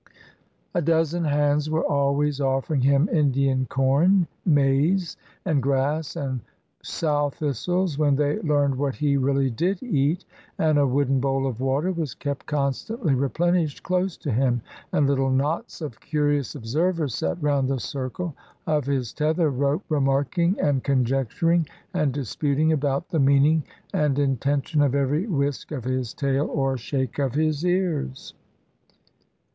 A 0.73 0.81
dozen 0.81 1.25
hands 1.25 1.69
were 1.69 1.85
always 1.85 2.41
offering 2.41 2.81
him 2.81 3.07
Indian 3.11 3.67
corn 3.67 4.25
(maize) 4.43 5.15
and 5.45 5.61
grass, 5.61 6.15
and 6.15 6.39
sow 6.81 7.29
thistles, 7.29 7.99
when 7.99 8.15
they 8.15 8.39
learned 8.39 8.73
what 8.79 8.95
he 8.95 9.15
really 9.15 9.51
did 9.51 9.83
eat; 9.83 10.25
and 10.57 10.79
a 10.79 10.87
wooden 10.87 11.19
bowl 11.19 11.45
of 11.45 11.59
water 11.61 11.91
was 11.91 12.15
kept 12.15 12.47
constantly 12.47 13.13
replenished 13.13 13.83
close 13.83 14.17
to 14.17 14.31
him; 14.31 14.61
and 14.91 15.05
little 15.05 15.29
knots 15.29 15.81
of 15.81 15.99
curious 15.99 16.55
observers 16.55 17.13
sat 17.13 17.37
round 17.39 17.67
the 17.69 17.79
circle 17.79 18.33
of 18.65 18.87
his 18.87 19.13
tether 19.13 19.51
rope, 19.51 19.83
remarking 19.87 20.59
and 20.59 20.83
conjecturing 20.83 21.67
and 21.93 22.11
disputing 22.11 22.71
about 22.71 23.07
the 23.09 23.19
497 23.19 23.27
ISLANDS 23.29 23.63
OF 23.69 23.69
THE 23.69 23.69
PACIFIC 23.69 23.93
meaning 23.93 24.17
and 24.17 24.31
intention 24.31 24.81
of 24.81 24.95
every 24.95 25.27
whisk 25.27 25.71
of 25.71 25.83
his 25.83 26.15
tail 26.15 26.47
or 26.47 26.75
shake 26.75 27.19
of 27.19 27.35
his 27.35 27.63
ears." 27.63 28.33